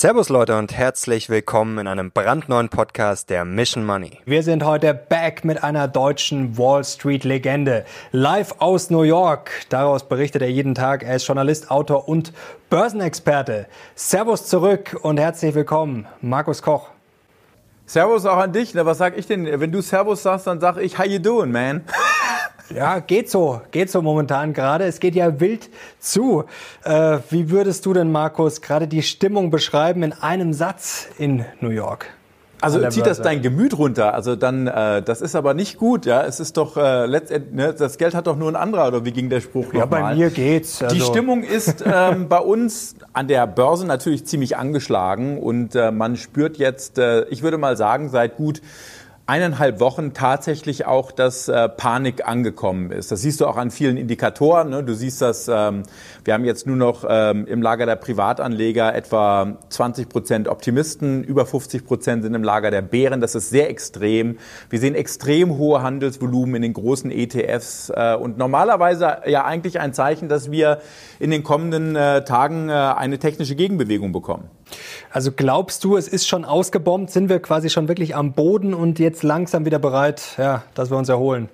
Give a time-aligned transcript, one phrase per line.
[0.00, 4.12] Servus Leute und herzlich willkommen in einem brandneuen Podcast der Mission Money.
[4.24, 7.84] Wir sind heute back mit einer deutschen Wall Street Legende.
[8.10, 9.50] Live aus New York.
[9.68, 11.02] Daraus berichtet er jeden Tag.
[11.02, 12.32] Er ist Journalist, Autor und
[12.70, 13.66] Börsenexperte.
[13.94, 16.88] Servus zurück und herzlich willkommen, Markus Koch.
[17.84, 18.74] Servus auch an dich.
[18.74, 19.60] Was sag ich denn?
[19.60, 21.84] Wenn du Servus sagst, dann sag ich, how you doing, man?
[22.74, 24.84] Ja, geht so, geht so momentan gerade.
[24.84, 26.44] Es geht ja wild zu.
[26.84, 31.70] Äh, wie würdest du denn, Markus, gerade die Stimmung beschreiben in einem Satz in New
[31.70, 32.06] York?
[32.62, 34.14] Also zieht das dein Gemüt runter?
[34.14, 36.22] Also dann, äh, das ist aber nicht gut, ja.
[36.24, 39.12] Es ist doch äh, letztendlich, ne, das Geld hat doch nur ein anderer, oder wie
[39.12, 40.82] ging der Spruch Ja, bei mir geht's.
[40.82, 40.94] Also.
[40.94, 46.16] Die Stimmung ist ähm, bei uns an der Börse natürlich ziemlich angeschlagen und äh, man
[46.16, 48.60] spürt jetzt, äh, ich würde mal sagen, seit gut
[49.30, 53.12] eineinhalb Wochen tatsächlich auch, dass äh, Panik angekommen ist.
[53.12, 54.70] Das siehst du auch an vielen Indikatoren.
[54.70, 54.82] Ne?
[54.82, 55.84] Du siehst das, ähm,
[56.24, 61.46] wir haben jetzt nur noch ähm, im Lager der Privatanleger etwa 20 Prozent Optimisten, über
[61.46, 63.20] 50 Prozent sind im Lager der Bären.
[63.20, 64.36] Das ist sehr extrem.
[64.68, 69.94] Wir sehen extrem hohe Handelsvolumen in den großen ETFs äh, und normalerweise ja eigentlich ein
[69.94, 70.80] Zeichen, dass wir
[71.20, 74.50] in den kommenden äh, Tagen äh, eine technische Gegenbewegung bekommen.
[75.10, 77.10] Also glaubst du, es ist schon ausgebombt?
[77.10, 80.96] Sind wir quasi schon wirklich am Boden und jetzt langsam wieder bereit, ja, dass wir
[80.96, 81.48] uns erholen?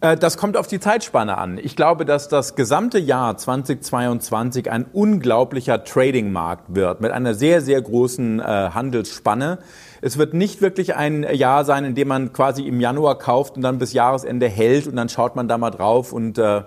[0.00, 1.58] Äh, das kommt auf die Zeitspanne an.
[1.58, 7.82] Ich glaube, dass das gesamte Jahr 2022 ein unglaublicher Trading-Markt wird mit einer sehr, sehr
[7.82, 9.58] großen äh, Handelsspanne.
[10.00, 13.62] Es wird nicht wirklich ein Jahr sein, in dem man quasi im Januar kauft und
[13.62, 16.62] dann bis Jahresende hält und dann schaut man da mal drauf und äh,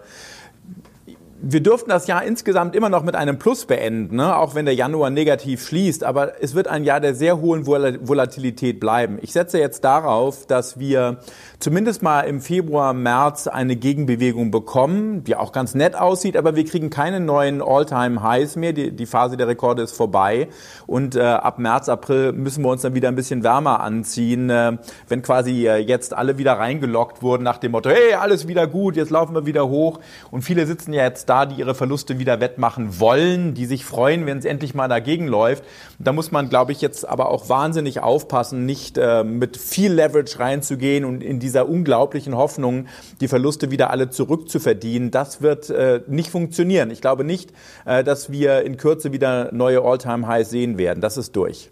[1.44, 4.38] wir dürften das Jahr insgesamt immer noch mit einem Plus beenden, ne?
[4.38, 6.04] auch wenn der Januar negativ schließt.
[6.04, 9.18] Aber es wird ein Jahr der sehr hohen Volatilität bleiben.
[9.22, 11.18] Ich setze jetzt darauf, dass wir
[11.60, 16.66] zumindest mal im Februar, März eine Gegenbewegung bekommen, die auch ganz nett aussieht, aber wir
[16.66, 18.74] kriegen keine neuen All-Time-Highs mehr.
[18.74, 20.48] Die, die, Phase der Rekorde ist vorbei.
[20.86, 24.78] Und äh, ab März, April müssen wir uns dann wieder ein bisschen wärmer anziehen, äh,
[25.08, 28.96] wenn quasi äh, jetzt alle wieder reingelockt wurden nach dem Motto, hey, alles wieder gut,
[28.96, 30.00] jetzt laufen wir wieder hoch.
[30.30, 34.26] Und viele sitzen ja jetzt da, die ihre Verluste wieder wettmachen wollen, die sich freuen,
[34.26, 35.64] wenn es endlich mal dagegen läuft.
[35.98, 40.40] Da muss man, glaube ich, jetzt aber auch wahnsinnig aufpassen, nicht äh, mit viel Leverage
[40.40, 42.88] reinzugehen und in dieser unglaublichen Hoffnung,
[43.22, 45.10] die Verluste wieder alle zurückzuverdienen.
[45.10, 46.92] Das wird äh, nicht funktionieren.
[46.92, 47.54] Ich glaube nicht,
[47.86, 51.00] äh, dass wir in Kürze wieder neue All-Time-Highs sehen werden.
[51.00, 51.70] Das ist durch.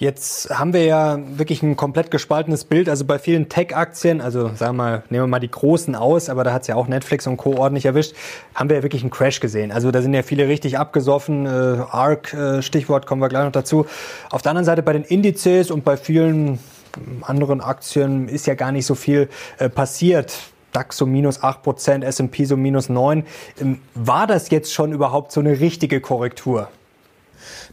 [0.00, 2.88] Jetzt haben wir ja wirklich ein komplett gespaltenes Bild.
[2.88, 6.42] Also bei vielen Tech-Aktien, also sagen wir mal, nehmen wir mal die großen aus, aber
[6.42, 7.58] da hat es ja auch Netflix und Co.
[7.58, 8.14] ordentlich erwischt,
[8.54, 9.70] haben wir ja wirklich einen Crash gesehen.
[9.70, 11.44] Also da sind ja viele richtig abgesoffen.
[11.44, 13.84] Äh, ARC, äh, Stichwort, kommen wir gleich noch dazu.
[14.30, 16.58] Auf der anderen Seite bei den Indizes und bei vielen
[17.20, 19.28] anderen Aktien ist ja gar nicht so viel
[19.58, 20.34] äh, passiert.
[20.72, 23.24] DAX so minus 8%, S&P so minus 9%.
[23.60, 26.70] Ähm, war das jetzt schon überhaupt so eine richtige Korrektur?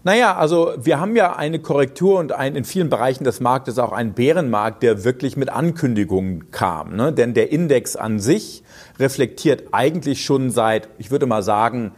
[0.07, 3.91] Naja, also wir haben ja eine Korrektur und ein, in vielen Bereichen des Marktes auch
[3.91, 6.95] einen Bärenmarkt, der wirklich mit Ankündigungen kam.
[6.95, 7.11] Ne?
[7.11, 8.63] Denn der Index an sich
[8.99, 11.91] reflektiert eigentlich schon seit, ich würde mal sagen,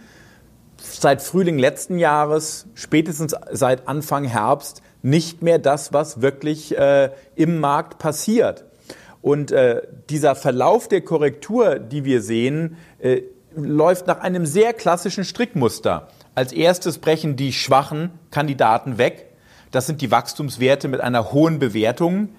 [0.77, 7.59] seit Frühling letzten Jahres, spätestens seit Anfang Herbst, nicht mehr das, was wirklich äh, im
[7.59, 8.65] Markt passiert.
[9.21, 13.21] Und äh, dieser Verlauf der Korrektur, die wir sehen, äh,
[13.55, 16.07] läuft nach einem sehr klassischen Strickmuster.
[16.35, 19.27] Als erstes brechen die schwachen Kandidaten weg.
[19.71, 22.29] Das sind die Wachstumswerte mit einer hohen Bewertung.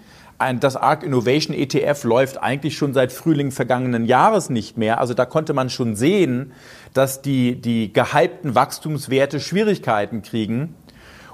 [0.60, 4.98] Das ARC Innovation ETF läuft eigentlich schon seit Frühling vergangenen Jahres nicht mehr.
[4.98, 6.52] Also da konnte man schon sehen,
[6.94, 10.74] dass die, die gehypten Wachstumswerte Schwierigkeiten kriegen.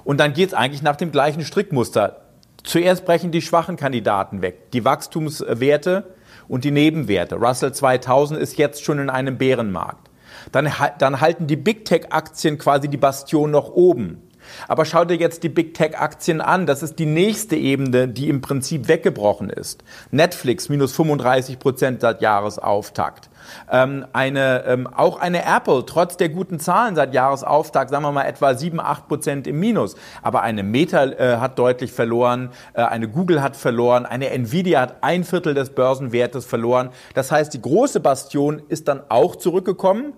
[0.03, 2.21] Und dann geht es eigentlich nach dem gleichen Strickmuster.
[2.63, 6.13] Zuerst brechen die schwachen Kandidaten weg, die Wachstumswerte
[6.49, 7.35] und die Nebenwerte.
[7.35, 10.09] Russell 2000 ist jetzt schon in einem Bärenmarkt
[10.51, 14.27] dann, dann halten die Big Tech-Aktien quasi die Bastion noch oben.
[14.67, 16.65] Aber schau dir jetzt die Big Tech-Aktien an.
[16.65, 19.83] Das ist die nächste Ebene, die im Prinzip weggebrochen ist.
[20.11, 23.29] Netflix minus 35 Prozent seit Jahresauftakt.
[23.71, 28.25] Ähm, eine, ähm, auch eine Apple, trotz der guten Zahlen seit Jahresauftakt, sagen wir mal
[28.25, 29.95] etwa 7, 8 Prozent im Minus.
[30.21, 34.97] Aber eine Meta äh, hat deutlich verloren, äh, eine Google hat verloren, eine Nvidia hat
[35.01, 36.89] ein Viertel des Börsenwertes verloren.
[37.13, 40.13] Das heißt, die große Bastion ist dann auch zurückgekommen.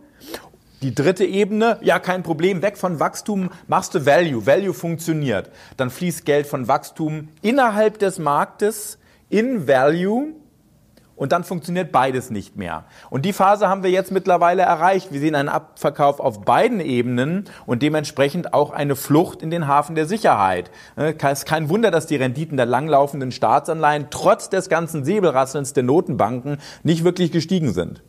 [0.81, 4.45] Die dritte Ebene, ja, kein Problem, weg von Wachstum, machst du Value.
[4.45, 5.50] Value funktioniert.
[5.75, 8.98] Dann fließt Geld von Wachstum innerhalb des Marktes
[9.30, 10.33] in Value
[11.19, 12.86] und dann funktioniert beides nicht mehr.
[13.10, 15.12] Und die Phase haben wir jetzt mittlerweile erreicht.
[15.12, 19.95] Wir sehen einen Abverkauf auf beiden Ebenen und dementsprechend auch eine Flucht in den Hafen
[19.95, 20.71] der Sicherheit.
[20.95, 25.83] Es ist kein Wunder, dass die Renditen der langlaufenden Staatsanleihen trotz des ganzen Säbelrasselns der
[25.83, 28.01] Notenbanken nicht wirklich gestiegen sind.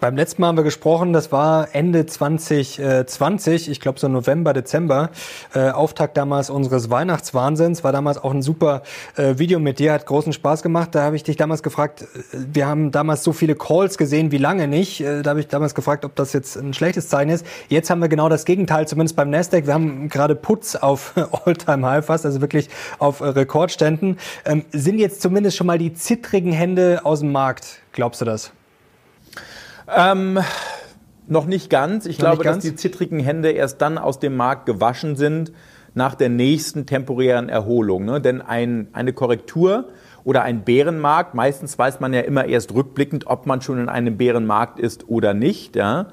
[0.00, 5.10] Beim letzten Mal haben wir gesprochen, das war Ende 2020, ich glaube so November, Dezember,
[5.54, 8.82] äh, Auftakt damals unseres Weihnachtswahnsinns, war damals auch ein super
[9.16, 10.94] äh, Video mit dir, hat großen Spaß gemacht.
[10.94, 12.06] Da habe ich dich damals gefragt, äh,
[12.52, 15.00] wir haben damals so viele Calls gesehen, wie lange nicht.
[15.00, 17.46] Äh, da habe ich damals gefragt, ob das jetzt ein schlechtes Zeichen ist.
[17.68, 19.66] Jetzt haben wir genau das Gegenteil, zumindest beim Nasdaq.
[19.66, 22.68] Wir haben gerade Putz auf All-Time-High fast, also wirklich
[22.98, 24.18] auf äh, Rekordständen.
[24.44, 27.82] Ähm, sind jetzt zumindest schon mal die zittrigen Hände aus dem Markt?
[27.92, 28.50] Glaubst du das?
[29.94, 30.38] Ähm,
[31.26, 32.06] noch nicht ganz.
[32.06, 32.64] Ich noch glaube, ganz?
[32.64, 35.52] dass die zittrigen Hände erst dann aus dem Markt gewaschen sind
[35.94, 38.04] nach der nächsten temporären Erholung.
[38.04, 38.20] Ne?
[38.20, 39.88] Denn ein, eine Korrektur
[40.24, 44.16] oder ein Bärenmarkt, meistens weiß man ja immer erst rückblickend, ob man schon in einem
[44.16, 45.74] Bärenmarkt ist oder nicht.
[45.74, 46.08] Ja?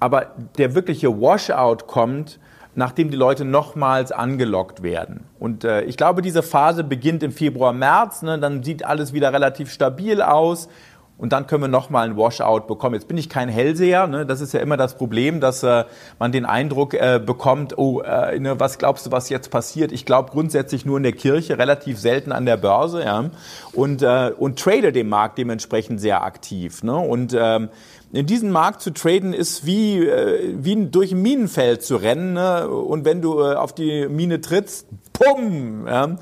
[0.00, 2.40] Aber der wirkliche Washout kommt,
[2.74, 5.24] nachdem die Leute nochmals angelockt werden.
[5.38, 8.22] Und äh, ich glaube, diese Phase beginnt im Februar, März.
[8.22, 8.38] Ne?
[8.38, 10.68] Dann sieht alles wieder relativ stabil aus
[11.18, 12.94] und dann können wir nochmal ein Washout bekommen.
[12.94, 14.24] Jetzt bin ich kein Hellseher, ne?
[14.24, 15.84] das ist ja immer das Problem, dass äh,
[16.18, 19.90] man den Eindruck äh, bekommt, oh, äh, ne, was glaubst du, was jetzt passiert?
[19.90, 23.30] Ich glaube grundsätzlich nur in der Kirche, relativ selten an der Börse ja?
[23.72, 26.84] und, äh, und trade den Markt dementsprechend sehr aktiv.
[26.84, 26.96] Ne?
[26.96, 27.68] Und ähm,
[28.12, 32.34] in diesem Markt zu traden ist wie, äh, wie durch ein Minenfeld zu rennen.
[32.34, 32.68] Ne?
[32.68, 35.86] Und wenn du äh, auf die Mine trittst, pum!
[35.86, 36.16] Ja?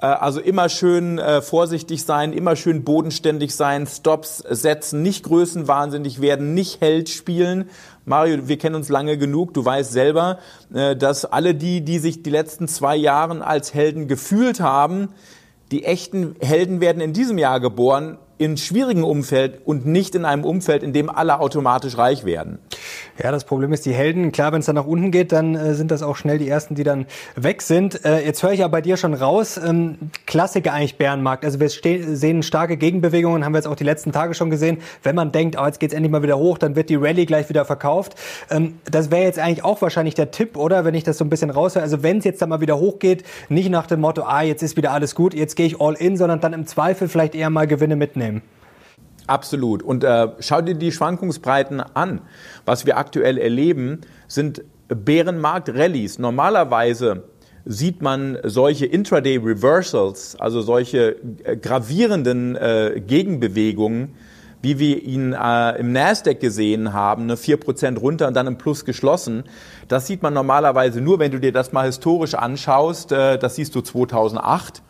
[0.00, 6.20] Äh, also immer schön äh, vorsichtig sein, immer schön bodenständig sein, Stops setzen, nicht größenwahnsinnig
[6.20, 7.68] werden, nicht Held spielen.
[8.04, 9.54] Mario, wir kennen uns lange genug.
[9.54, 10.38] Du weißt selber,
[10.74, 15.08] äh, dass alle die, die sich die letzten zwei Jahre als Helden gefühlt haben,
[15.70, 20.44] die echten Helden werden in diesem Jahr geboren in schwierigen Umfeld und nicht in einem
[20.44, 22.58] Umfeld, in dem alle automatisch reich werden.
[23.22, 25.74] Ja, das Problem ist, die Helden, klar, wenn es dann nach unten geht, dann äh,
[25.74, 27.04] sind das auch schnell die ersten, die dann
[27.36, 28.02] weg sind.
[28.02, 31.44] Äh, jetzt höre ich ja bei dir schon raus, ähm, Klassiker eigentlich Bärenmarkt.
[31.44, 34.78] Also wir sehen starke Gegenbewegungen, haben wir jetzt auch die letzten Tage schon gesehen.
[35.02, 37.50] Wenn man denkt, oh, jetzt geht's endlich mal wieder hoch, dann wird die Rallye gleich
[37.50, 38.14] wieder verkauft.
[38.48, 40.86] Ähm, das wäre jetzt eigentlich auch wahrscheinlich der Tipp, oder?
[40.86, 41.82] Wenn ich das so ein bisschen raushöre.
[41.82, 44.78] Also wenn es jetzt dann mal wieder hochgeht, nicht nach dem Motto, ah, jetzt ist
[44.78, 47.66] wieder alles gut, jetzt gehe ich all in, sondern dann im Zweifel vielleicht eher mal
[47.66, 48.29] Gewinne mitnehmen.
[49.26, 49.82] Absolut.
[49.82, 52.20] Und äh, schau dir die Schwankungsbreiten an.
[52.64, 56.18] Was wir aktuell erleben, sind Bärenmarkt-Rallies.
[56.18, 57.24] Normalerweise
[57.64, 64.14] sieht man solche Intraday-Reversals, also solche äh, gravierenden äh, Gegenbewegungen,
[64.62, 68.84] wie wir ihn äh, im Nasdaq gesehen haben, ne, 4% runter und dann im Plus
[68.84, 69.44] geschlossen.
[69.88, 73.12] Das sieht man normalerweise nur, wenn du dir das mal historisch anschaust.
[73.12, 74.82] Äh, das siehst du 2008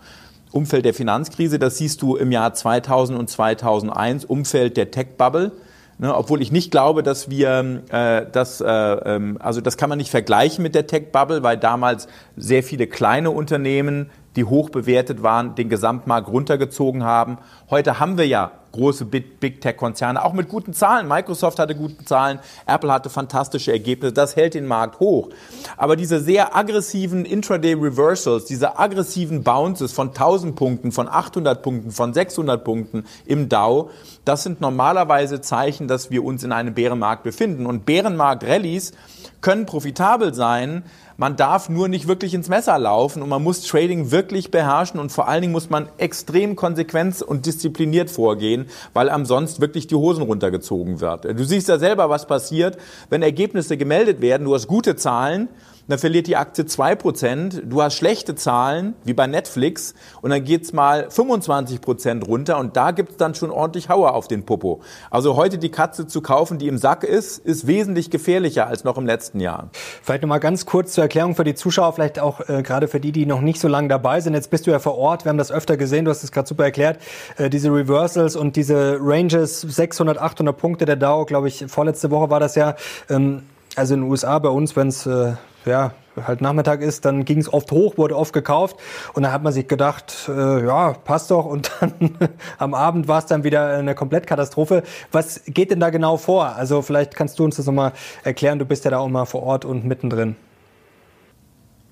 [0.52, 5.52] Umfeld der Finanzkrise, das siehst du im Jahr 2000 und 2001, Umfeld der Tech-Bubble.
[5.98, 9.98] Ne, obwohl ich nicht glaube, dass wir äh, das, äh, ähm, also das kann man
[9.98, 12.08] nicht vergleichen mit der Tech-Bubble, weil damals
[12.38, 17.38] sehr viele kleine Unternehmen die hoch bewertet waren, den Gesamtmarkt runtergezogen haben.
[17.68, 21.08] Heute haben wir ja große Big Tech-Konzerne, auch mit guten Zahlen.
[21.08, 25.30] Microsoft hatte gute Zahlen, Apple hatte fantastische Ergebnisse, das hält den Markt hoch.
[25.76, 31.90] Aber diese sehr aggressiven Intraday Reversals, diese aggressiven Bounces von 1000 Punkten, von 800 Punkten,
[31.90, 33.90] von 600 Punkten im Dow,
[34.24, 37.66] das sind normalerweise Zeichen, dass wir uns in einem Bärenmarkt befinden.
[37.66, 38.92] Und Bärenmarkt-Rallies
[39.40, 40.84] können profitabel sein,
[41.20, 45.12] man darf nur nicht wirklich ins Messer laufen und man muss Trading wirklich beherrschen und
[45.12, 49.96] vor allen Dingen muss man extrem konsequent und diszipliniert vorgehen, weil am sonst wirklich die
[49.96, 51.26] Hosen runtergezogen wird.
[51.26, 52.78] Du siehst ja selber, was passiert,
[53.10, 55.50] wenn Ergebnisse gemeldet werden, du hast gute Zahlen
[55.90, 57.62] dann verliert die Aktie 2%.
[57.64, 62.90] Du hast schlechte Zahlen, wie bei Netflix, und dann geht's mal 25% runter und da
[62.92, 64.80] gibt's dann schon ordentlich Hauer auf den Popo.
[65.10, 68.96] Also heute die Katze zu kaufen, die im Sack ist, ist wesentlich gefährlicher als noch
[68.98, 69.70] im letzten Jahr.
[70.02, 73.12] Vielleicht nochmal ganz kurz zur Erklärung für die Zuschauer, vielleicht auch äh, gerade für die,
[73.12, 74.34] die noch nicht so lange dabei sind.
[74.34, 76.48] Jetzt bist du ja vor Ort, wir haben das öfter gesehen, du hast es gerade
[76.48, 77.00] super erklärt,
[77.36, 82.30] äh, diese Reversals und diese Ranges, 600, 800 Punkte der Dow, glaube ich, vorletzte Woche
[82.30, 82.76] war das ja.
[83.08, 83.42] Ähm,
[83.76, 85.34] also in den USA bei uns, wenn es äh,
[85.64, 85.92] ja,
[86.26, 88.76] halt Nachmittag ist, dann ging es oft hoch, wurde oft gekauft
[89.14, 91.92] und dann hat man sich gedacht, äh, ja, passt doch und dann
[92.58, 94.82] am Abend war es dann wieder eine Komplettkatastrophe.
[95.12, 96.56] Was geht denn da genau vor?
[96.56, 97.92] Also vielleicht kannst du uns das nochmal
[98.24, 100.36] erklären, du bist ja da auch mal vor Ort und mittendrin.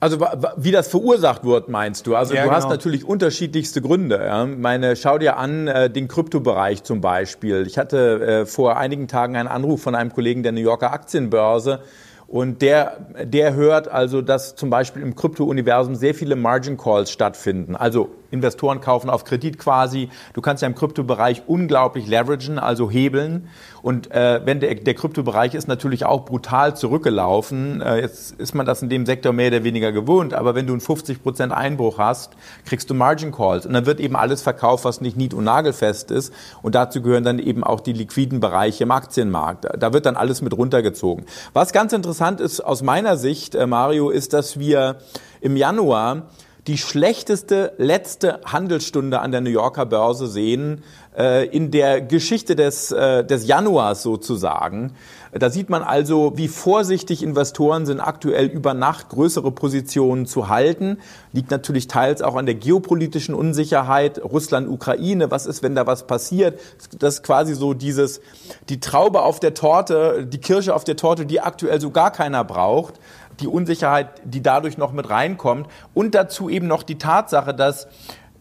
[0.00, 0.20] Also
[0.56, 2.14] wie das verursacht wird, meinst du?
[2.14, 2.56] Also ja, du genau.
[2.56, 4.20] hast natürlich unterschiedlichste Gründe.
[4.24, 4.46] Ja?
[4.46, 7.66] Meine, schau dir an äh, den Kryptobereich zum Beispiel.
[7.66, 11.80] Ich hatte äh, vor einigen Tagen einen Anruf von einem Kollegen der New Yorker Aktienbörse,
[12.28, 17.74] und der, der hört also, dass zum Beispiel im Krypto-Universum sehr viele Margin Calls stattfinden.
[17.74, 20.10] Also Investoren kaufen auf Kredit quasi.
[20.34, 23.48] Du kannst ja im Kryptobereich unglaublich leveragen, also hebeln.
[23.82, 27.80] Und äh, wenn der, der Kryptobereich ist natürlich auch brutal zurückgelaufen.
[27.80, 30.34] Äh, jetzt ist man das in dem Sektor mehr oder weniger gewohnt.
[30.34, 32.32] Aber wenn du einen 50 Prozent Einbruch hast,
[32.66, 33.66] kriegst du Margin Calls.
[33.66, 36.32] Und dann wird eben alles verkauft, was nicht nied- und nagelfest ist.
[36.62, 39.66] Und dazu gehören dann eben auch die liquiden Bereiche im Aktienmarkt.
[39.78, 41.24] Da wird dann alles mit runtergezogen.
[41.52, 44.96] Was ganz interessant ist aus meiner Sicht, äh, Mario, ist, dass wir
[45.40, 46.24] im Januar
[46.68, 50.84] die schlechteste letzte Handelsstunde an der New Yorker Börse sehen,
[51.16, 54.92] äh, in der Geschichte des, äh, des Januars sozusagen.
[55.32, 60.98] Da sieht man also, wie vorsichtig Investoren sind, aktuell über Nacht größere Positionen zu halten.
[61.32, 64.22] Liegt natürlich teils auch an der geopolitischen Unsicherheit.
[64.22, 66.60] Russland, Ukraine, was ist, wenn da was passiert?
[66.98, 68.20] Das ist quasi so dieses,
[68.68, 72.44] die Traube auf der Torte, die Kirsche auf der Torte, die aktuell so gar keiner
[72.44, 72.94] braucht
[73.40, 77.88] die Unsicherheit, die dadurch noch mit reinkommt und dazu eben noch die Tatsache, dass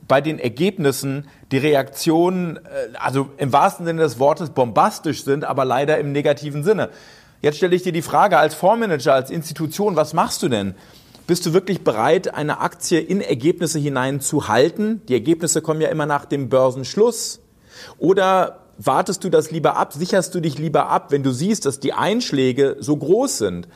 [0.08, 5.66] bei den Ergebnissen die Reaktionen, äh, also im wahrsten Sinne des Wortes bombastisch sind, aber
[5.66, 6.90] leider im negativen Sinne.
[7.42, 10.76] Jetzt stelle ich dir die Frage als Fondsmanager, als Institution, was machst du denn?
[11.28, 15.02] Bist du wirklich bereit, eine Aktie in Ergebnisse hinein zu halten?
[15.10, 17.42] Die Ergebnisse kommen ja immer nach dem Börsenschluss.
[17.98, 21.80] Oder wartest du das lieber ab, sicherst du dich lieber ab, wenn du siehst, dass
[21.80, 23.68] die Einschläge so groß sind?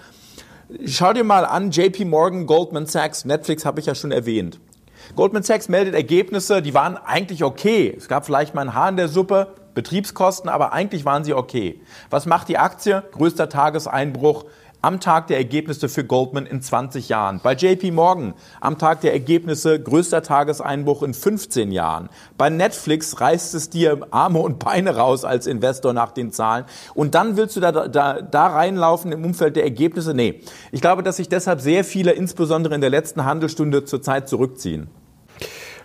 [0.86, 4.60] Schau dir mal an, JP Morgan, Goldman Sachs, Netflix habe ich ja schon erwähnt.
[5.18, 7.94] Goldman Sachs meldet Ergebnisse, die waren eigentlich okay.
[7.98, 11.82] Es gab vielleicht mal ein Haar in der Suppe, Betriebskosten, aber eigentlich waren sie okay.
[12.10, 13.04] Was macht die Aktie?
[13.12, 14.46] Größter Tageseinbruch
[14.82, 17.40] am Tag der Ergebnisse für Goldman in 20 Jahren.
[17.44, 22.10] Bei JP Morgan am Tag der Ergebnisse größter Tageseinbruch in 15 Jahren.
[22.38, 26.66] Bei Netflix reißt es dir Arme und Beine raus als Investor nach den Zahlen.
[26.94, 30.14] Und dann willst du da, da, da reinlaufen im Umfeld der Ergebnisse?
[30.14, 30.42] Nee.
[30.72, 34.90] Ich glaube, dass sich deshalb sehr viele, insbesondere in der letzten Handelsstunde, zurzeit zurückziehen.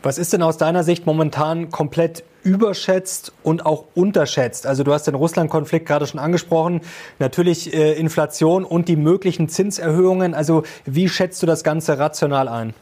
[0.07, 4.65] Was ist denn aus deiner Sicht momentan komplett überschätzt und auch unterschätzt?
[4.65, 6.81] Also du hast den Russland-Konflikt gerade schon angesprochen,
[7.19, 10.33] natürlich äh, Inflation und die möglichen Zinserhöhungen.
[10.33, 12.73] Also wie schätzt du das Ganze rational ein?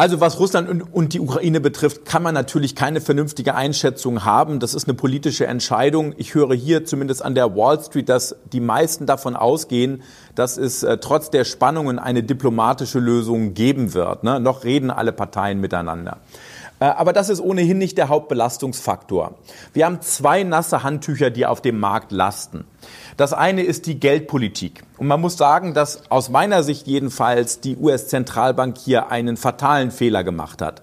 [0.00, 4.58] Also was Russland und, die Ukraine betrifft, kann man natürlich keine vernünftige Einschätzung haben.
[4.58, 6.14] Das ist eine politische Entscheidung.
[6.16, 10.02] Ich höre hier zumindest an der Wall Street, dass die meisten davon ausgehen,
[10.34, 14.24] dass es äh, trotz der Spannungen eine diplomatische Lösung geben wird.
[14.24, 14.40] Ne?
[14.40, 16.16] Noch reden alle Parteien miteinander.
[16.80, 19.34] Äh, aber das ist ohnehin nicht der Hauptbelastungsfaktor.
[19.72, 22.64] Wir haben zwei nasse Handtücher, die auf dem Markt lasten.
[23.16, 24.82] Das eine ist die Geldpolitik.
[24.96, 30.24] Und man muss sagen, dass aus meiner Sicht jedenfalls die US-Zentralbank hier einen fatalen Fehler
[30.24, 30.82] gemacht hat.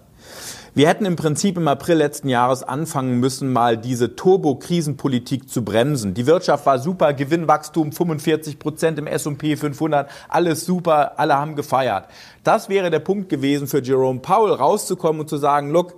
[0.78, 6.14] Wir hätten im Prinzip im April letzten Jahres anfangen müssen, mal diese Turbo-Krisenpolitik zu bremsen.
[6.14, 12.10] Die Wirtschaft war super, Gewinnwachstum 45 Prozent im S&P 500, alles super, alle haben gefeiert.
[12.44, 15.96] Das wäre der Punkt gewesen für Jerome Powell, rauszukommen und zu sagen, look,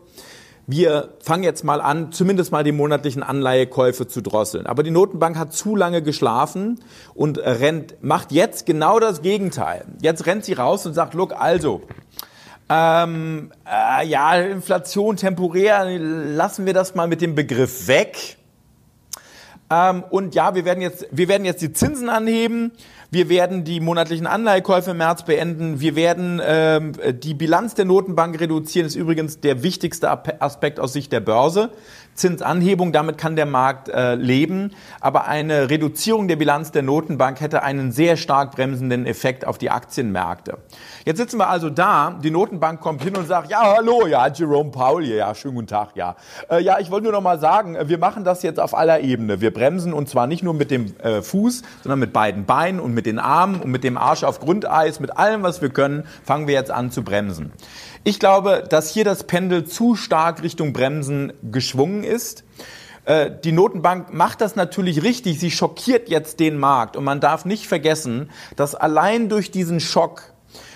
[0.66, 4.66] wir fangen jetzt mal an, zumindest mal die monatlichen Anleihekäufe zu drosseln.
[4.66, 6.80] Aber die Notenbank hat zu lange geschlafen
[7.14, 9.84] und rennt, macht jetzt genau das Gegenteil.
[10.02, 11.82] Jetzt rennt sie raus und sagt, look, also,
[12.70, 18.38] ähm, äh, ja, Inflation temporär, lassen wir das mal mit dem Begriff weg.
[19.72, 22.72] Ähm, und ja, wir werden jetzt, wir werden jetzt die Zinsen anheben.
[23.12, 25.80] Wir werden die monatlichen Anleihekäufe im März beenden.
[25.80, 28.86] Wir werden ähm, die Bilanz der Notenbank reduzieren.
[28.86, 31.72] Ist übrigens der wichtigste Aspekt aus Sicht der Börse.
[32.14, 34.72] Zinsanhebung, damit kann der Markt äh, leben.
[35.00, 39.72] Aber eine Reduzierung der Bilanz der Notenbank hätte einen sehr stark bremsenden Effekt auf die
[39.72, 40.58] Aktienmärkte.
[41.06, 44.70] Jetzt sitzen wir also da, die Notenbank kommt hin und sagt, ja, hallo, ja, Jerome
[44.70, 46.16] Powell ja, schönen guten Tag, ja.
[46.52, 49.42] Äh, ja, ich wollte nur noch mal sagen, wir machen das jetzt auf aller Ebene.
[49.42, 52.94] Wir bremsen und zwar nicht nur mit dem äh, Fuß, sondern mit beiden Beinen und
[52.94, 56.48] mit den Armen und mit dem Arsch auf Grundeis, mit allem, was wir können, fangen
[56.48, 57.52] wir jetzt an zu bremsen.
[58.04, 62.44] Ich glaube, dass hier das Pendel zu stark Richtung Bremsen geschwungen ist.
[63.06, 65.40] Äh, die Notenbank macht das natürlich richtig.
[65.40, 66.96] Sie schockiert jetzt den Markt.
[66.96, 70.34] Und man darf nicht vergessen, dass allein durch diesen Schock,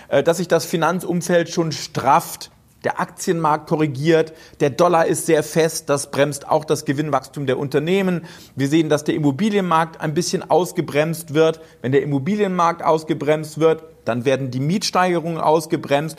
[0.10, 2.52] äh, dass sich das Finanzumfeld schon strafft,
[2.84, 8.26] der Aktienmarkt korrigiert, der Dollar ist sehr fest, das bremst auch das Gewinnwachstum der Unternehmen.
[8.56, 11.62] Wir sehen, dass der Immobilienmarkt ein bisschen ausgebremst wird.
[11.82, 16.18] Wenn der Immobilienmarkt ausgebremst wird, dann werden die Mietsteigerungen ausgebremst.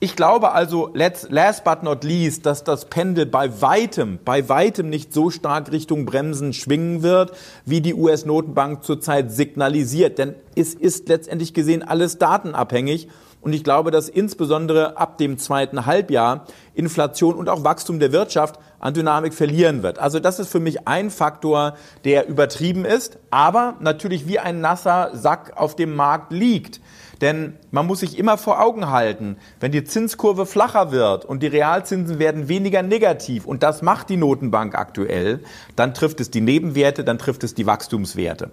[0.00, 5.12] Ich glaube also, last but not least, dass das Pendel bei weitem, bei weitem nicht
[5.12, 7.32] so stark Richtung Bremsen schwingen wird,
[7.64, 10.18] wie die US-Notenbank zurzeit signalisiert.
[10.18, 13.08] Denn es ist letztendlich gesehen alles datenabhängig.
[13.40, 18.58] Und ich glaube, dass insbesondere ab dem zweiten Halbjahr Inflation und auch Wachstum der Wirtschaft
[18.80, 19.98] an Dynamik verlieren wird.
[19.98, 25.10] Also das ist für mich ein Faktor, der übertrieben ist, aber natürlich wie ein nasser
[25.14, 26.80] Sack auf dem Markt liegt.
[27.20, 31.48] Denn man muss sich immer vor Augen halten, wenn die Zinskurve flacher wird und die
[31.48, 35.40] Realzinsen werden weniger negativ, und das macht die Notenbank aktuell,
[35.74, 38.50] dann trifft es die Nebenwerte, dann trifft es die Wachstumswerte.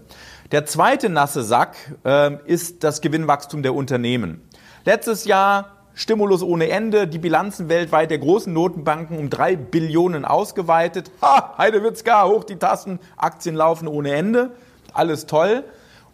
[0.52, 4.42] Der zweite nasse Sack äh, ist das Gewinnwachstum der Unternehmen.
[4.88, 11.10] Letztes Jahr Stimulus ohne Ende, die Bilanzen weltweit der großen Notenbanken um drei Billionen ausgeweitet.
[11.24, 14.52] Ha, Heidewitzka, hoch die Tassen, Aktien laufen ohne Ende.
[14.94, 15.64] Alles toll.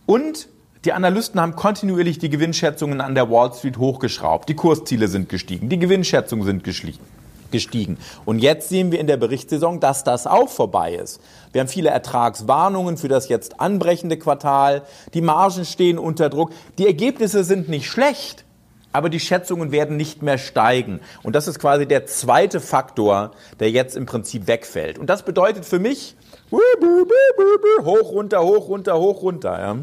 [0.05, 0.47] Und
[0.85, 4.47] die Analysten haben kontinuierlich die Gewinnschätzungen an der Wall Street hochgeschraubt.
[4.47, 7.97] Die Kursziele sind gestiegen, die Gewinnschätzungen sind gestiegen.
[8.23, 11.19] Und jetzt sehen wir in der Berichtssaison, dass das auch vorbei ist.
[11.51, 14.83] Wir haben viele Ertragswarnungen für das jetzt anbrechende Quartal.
[15.13, 16.51] Die Margen stehen unter Druck.
[16.77, 18.45] Die Ergebnisse sind nicht schlecht,
[18.91, 20.99] aber die Schätzungen werden nicht mehr steigen.
[21.23, 24.97] Und das ist quasi der zweite Faktor, der jetzt im Prinzip wegfällt.
[24.97, 26.15] Und das bedeutet für mich
[26.51, 29.59] hoch, runter, hoch, runter, hoch, runter.
[29.59, 29.77] Ja.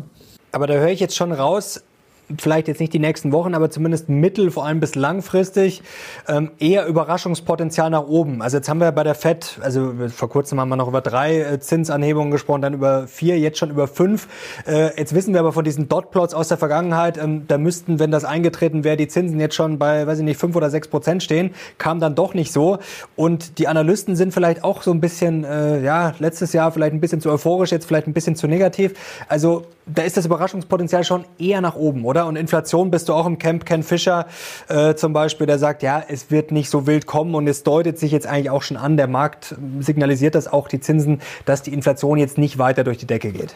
[0.53, 1.83] Aber da höre ich jetzt schon raus,
[2.41, 5.83] vielleicht jetzt nicht die nächsten Wochen, aber zumindest mittel, vor allem bis langfristig,
[6.29, 8.43] ähm, eher Überraschungspotenzial nach oben.
[8.43, 11.41] Also jetzt haben wir bei der FED, also vor kurzem haben wir noch über drei
[11.41, 14.29] äh, Zinsanhebungen gesprochen, dann über vier, jetzt schon über fünf.
[14.67, 18.11] Äh, jetzt wissen wir aber von diesen Dotplots aus der Vergangenheit, ähm, da müssten, wenn
[18.11, 21.23] das eingetreten wäre, die Zinsen jetzt schon bei, weiß ich nicht, fünf oder sechs Prozent
[21.23, 21.55] stehen.
[21.79, 22.79] Kam dann doch nicht so.
[23.17, 27.01] Und die Analysten sind vielleicht auch so ein bisschen, äh, ja, letztes Jahr vielleicht ein
[27.01, 28.95] bisschen zu euphorisch, jetzt vielleicht ein bisschen zu negativ.
[29.29, 32.27] Also da ist das Überraschungspotenzial schon eher nach oben, oder?
[32.27, 34.27] Und Inflation bist du auch im Camp Ken Fischer
[34.69, 37.99] äh, zum Beispiel, der sagt, ja, es wird nicht so wild kommen und es deutet
[37.99, 41.73] sich jetzt eigentlich auch schon an, der Markt signalisiert das auch, die Zinsen, dass die
[41.73, 43.55] Inflation jetzt nicht weiter durch die Decke geht.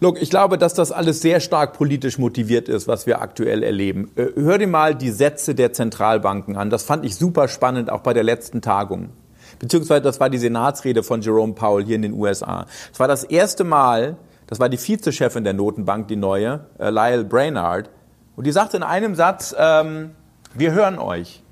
[0.00, 4.10] Look, ich glaube, dass das alles sehr stark politisch motiviert ist, was wir aktuell erleben.
[4.16, 6.68] Äh, hör dir mal die Sätze der Zentralbanken an.
[6.68, 9.10] Das fand ich super spannend, auch bei der letzten Tagung.
[9.58, 12.66] Beziehungsweise das war die Senatsrede von Jerome Powell hier in den USA.
[12.92, 17.24] Es war das erste Mal, das war die Vizechefin der Notenbank, die neue, äh, Lyle
[17.24, 17.90] Brainard.
[18.36, 20.10] Und die sagte in einem Satz, ähm,
[20.54, 21.42] wir hören euch.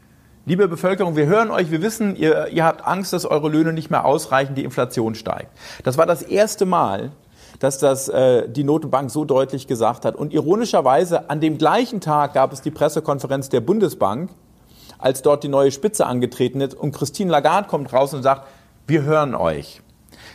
[0.47, 3.91] Liebe Bevölkerung, wir hören euch, wir wissen, ihr, ihr habt Angst, dass eure Löhne nicht
[3.91, 5.51] mehr ausreichen, die Inflation steigt.
[5.85, 7.13] Das war das erste Mal,
[7.61, 10.17] dass das äh, die Notenbank so deutlich gesagt hat.
[10.17, 14.31] Und ironischerweise, an dem gleichen Tag gab es die Pressekonferenz der Bundesbank,
[14.99, 16.75] als dort die neue Spitze angetreten ist.
[16.75, 18.47] Und Christine Lagarde kommt raus und sagt,
[18.87, 19.81] wir hören euch.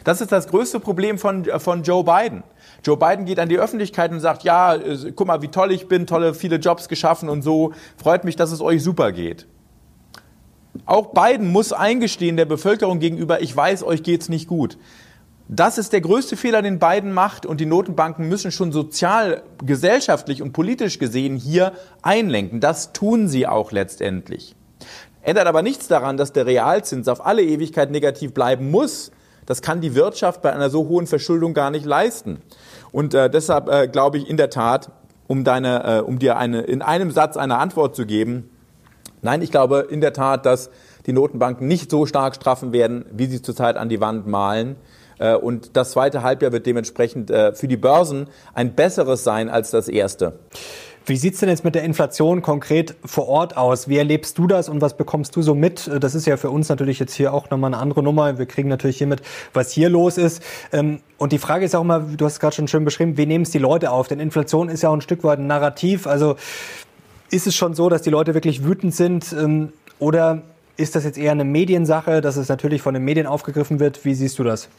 [0.04, 2.44] Das ist das größte Problem von, von Joe Biden.
[2.84, 5.88] Joe Biden geht an die Öffentlichkeit und sagt, ja, äh, guck mal, wie toll ich
[5.88, 7.74] bin, tolle, viele Jobs geschaffen und so.
[7.98, 9.48] Freut mich, dass es euch super geht.
[10.86, 14.78] Auch Biden muss eingestehen der Bevölkerung gegenüber, ich weiß, euch geht's nicht gut.
[15.52, 20.44] Das ist der größte Fehler, den Biden macht und die Notenbanken müssen schon sozial, gesellschaftlich
[20.44, 22.60] und politisch gesehen hier einlenken.
[22.60, 24.56] Das tun sie auch letztendlich.
[25.24, 29.12] Ändert aber nichts daran, dass der Realzins auf alle Ewigkeit negativ bleiben muss.
[29.50, 32.40] Das kann die Wirtschaft bei einer so hohen Verschuldung gar nicht leisten.
[32.92, 34.92] Und äh, deshalb äh, glaube ich in der Tat,
[35.26, 38.48] um, deine, äh, um dir eine, in einem Satz eine Antwort zu geben,
[39.24, 40.70] nein, ich glaube in der Tat, dass
[41.08, 44.76] die Notenbanken nicht so stark straffen werden, wie sie zurzeit an die Wand malen.
[45.18, 49.72] Äh, und das zweite Halbjahr wird dementsprechend äh, für die Börsen ein besseres sein als
[49.72, 50.38] das erste.
[51.06, 53.88] Wie sieht's denn jetzt mit der Inflation konkret vor Ort aus?
[53.88, 55.90] Wie erlebst du das und was bekommst du so mit?
[56.00, 58.38] Das ist ja für uns natürlich jetzt hier auch nochmal eine andere Nummer.
[58.38, 59.22] Wir kriegen natürlich hier mit,
[59.54, 60.44] was hier los ist.
[60.72, 63.26] Ähm, und die Frage ist auch mal, du hast es gerade schon schön beschrieben, wie
[63.26, 64.08] nehmen es die Leute auf?
[64.08, 66.06] Denn Inflation ist ja auch ein Stück weit ein Narrativ.
[66.06, 66.36] Also
[67.32, 69.34] ist es schon so, dass die Leute wirklich wütend sind?
[69.34, 70.44] Ähm, oder
[70.78, 74.06] ist das jetzt eher eine Mediensache, dass es natürlich von den Medien aufgegriffen wird?
[74.06, 74.70] Wie siehst du das?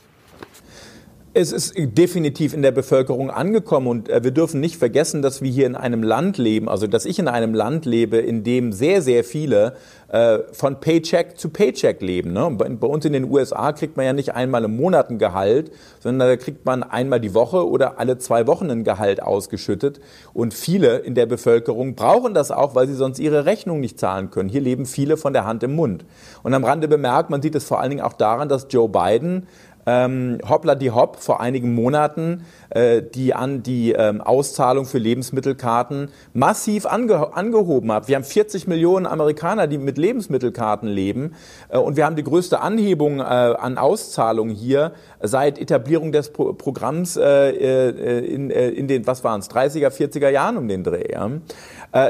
[1.33, 5.51] Es ist definitiv in der Bevölkerung angekommen und äh, wir dürfen nicht vergessen, dass wir
[5.51, 9.01] hier in einem Land leben, also dass ich in einem Land lebe, in dem sehr,
[9.01, 9.75] sehr viele
[10.09, 12.33] äh, von Paycheck zu Paycheck leben.
[12.33, 12.51] Ne?
[12.59, 15.71] Bei, bei, uns in den USA kriegt man ja nicht einmal im Monat ein Gehalt,
[16.01, 20.01] sondern da kriegt man einmal die Woche oder alle zwei Wochen ein Gehalt ausgeschüttet.
[20.35, 24.31] Und viele in der Bevölkerung brauchen das auch, weil sie sonst ihre Rechnung nicht zahlen
[24.31, 24.49] können.
[24.49, 26.05] Hier leben viele von der Hand im Mund.
[26.43, 29.47] Und am Rande bemerkt, man sieht es vor allen Dingen auch daran, dass Joe Biden
[29.87, 36.09] ähm, hoppla die hopp vor einigen Monaten äh, die an die ähm, Auszahlung für Lebensmittelkarten
[36.33, 38.09] massiv ange angehoben hat.
[38.09, 41.35] Wir haben 40 Millionen Amerikaner, die mit Lebensmittelkarten leben
[41.69, 46.53] äh, und wir haben die größte Anhebung äh, an Auszahlungen hier seit Etablierung des Pro
[46.53, 50.85] Programms äh, äh, in, äh, in den, was waren es, 30er, 40er Jahren um den
[50.85, 51.13] Dreh.
[51.13, 51.31] Ja?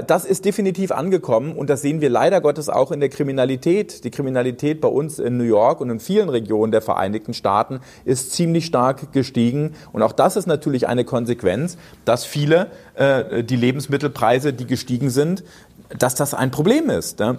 [0.02, 4.04] Das ist definitiv angekommen und das sehen wir leider Gottes auch in der Kriminalität.
[4.04, 8.32] Die Kriminalität bei uns in New York und in vielen Regionen der Vereinigten Staaten ist
[8.32, 14.52] ziemlich stark gestiegen und auch das ist natürlich eine Konsequenz, dass viele äh, die Lebensmittelpreise,
[14.52, 15.44] die gestiegen sind,
[15.98, 17.18] dass das ein Problem ist.
[17.18, 17.38] Ne?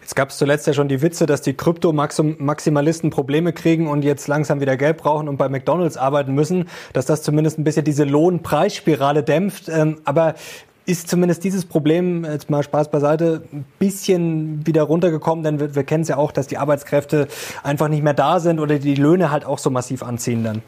[0.00, 4.28] Jetzt gab es zuletzt ja schon die Witze, dass die Krypto-Maximalisten Probleme kriegen und jetzt
[4.28, 8.04] langsam wieder Geld brauchen und bei McDonalds arbeiten müssen, dass das zumindest ein bisschen diese
[8.04, 9.68] Lohnpreisspirale dämpft.
[9.68, 10.34] Ähm, aber
[10.86, 15.84] ist zumindest dieses Problem, jetzt mal Spaß beiseite, ein bisschen wieder runtergekommen, denn wir, wir
[15.84, 17.28] kennen es ja auch, dass die Arbeitskräfte
[17.62, 20.62] einfach nicht mehr da sind oder die Löhne halt auch so massiv anziehen dann.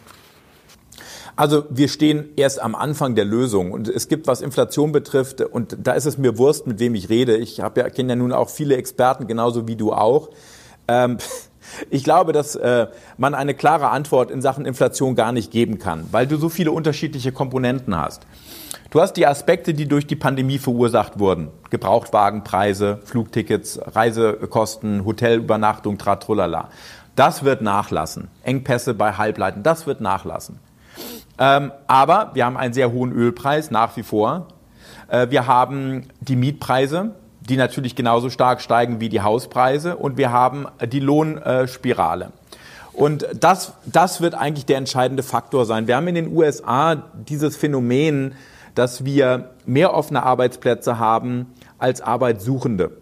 [1.35, 5.77] Also wir stehen erst am Anfang der Lösung und es gibt, was Inflation betrifft, und
[5.83, 7.37] da ist es mir Wurst, mit wem ich rede.
[7.37, 10.29] Ich habe ja, kenne ja nun auch viele Experten, genauso wie du auch.
[10.89, 11.19] Ähm,
[11.91, 16.07] ich glaube, dass äh, man eine klare Antwort in Sachen Inflation gar nicht geben kann,
[16.13, 18.27] weil du so viele unterschiedliche Komponenten hast.
[18.91, 21.49] Du hast die Aspekte, die durch die Pandemie verursacht wurden.
[21.71, 26.69] Gebrauchtwagenpreise, Flugtickets, Reisekosten, Hotelübernachtung, tratrulala.
[27.17, 28.29] Das wird nachlassen.
[28.43, 30.59] Engpässe bei Halbleiten, das wird nachlassen.
[31.39, 34.49] Ähm, aber wir haben einen sehr hohen Ölpreis nach wie vor.
[35.09, 39.97] Äh, wir haben die Mietpreise, die natürlich genauso stark steigen wie die Hauspreise.
[39.97, 42.33] Und wir haben die Lohnspirale.
[42.93, 45.87] Und das, das wird eigentlich der entscheidende Faktor sein.
[45.87, 48.35] Wir haben in den USA dieses Phänomen,
[48.75, 51.47] dass wir mehr offene Arbeitsplätze haben
[51.79, 52.93] als Arbeitssuchende.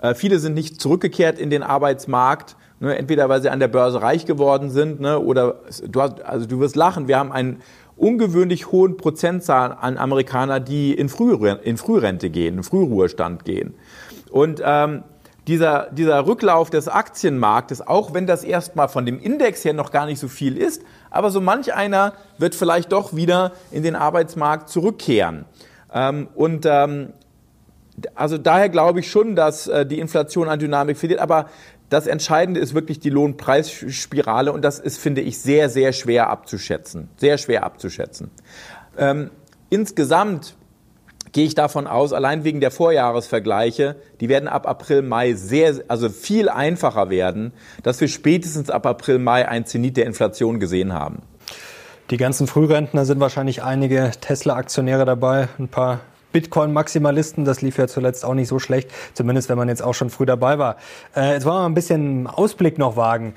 [0.00, 4.02] Äh, viele sind nicht zurückgekehrt in den Arbeitsmarkt, Ne, entweder weil sie an der Börse
[4.02, 7.62] reich geworden sind, ne, oder du, hast, also du wirst lachen, wir haben einen
[7.96, 13.74] ungewöhnlich hohen Prozentzahl an Amerikaner, die in, Frührente, in Frührente gehen, in Frühruhestand gehen.
[14.30, 15.04] Und ähm,
[15.46, 20.04] dieser, dieser Rücklauf des Aktienmarktes, auch wenn das erstmal von dem Index her noch gar
[20.04, 24.68] nicht so viel ist, aber so manch einer wird vielleicht doch wieder in den Arbeitsmarkt
[24.68, 25.46] zurückkehren.
[25.94, 27.12] Ähm, und ähm,
[28.14, 31.20] also daher glaube ich schon, dass äh, die Inflation an Dynamik verliert.
[31.20, 31.46] Aber
[31.88, 37.08] das Entscheidende ist wirklich die Lohnpreisspirale und das ist, finde ich, sehr, sehr schwer abzuschätzen.
[37.16, 38.30] Sehr schwer abzuschätzen.
[38.98, 39.30] Ähm,
[39.70, 40.56] insgesamt
[41.32, 46.08] gehe ich davon aus, allein wegen der Vorjahresvergleiche, die werden ab April, Mai sehr, also
[46.08, 51.22] viel einfacher werden, dass wir spätestens ab April, Mai ein Zenit der Inflation gesehen haben.
[52.10, 56.00] Die ganzen Frührentner sind wahrscheinlich einige Tesla-Aktionäre dabei, ein paar
[56.36, 57.46] Bitcoin-Maximalisten.
[57.46, 60.26] Das lief ja zuletzt auch nicht so schlecht, zumindest wenn man jetzt auch schon früh
[60.26, 60.76] dabei war.
[61.16, 63.32] Äh, jetzt wollen wir mal ein bisschen Ausblick noch wagen.